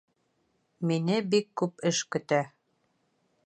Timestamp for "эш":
1.91-2.03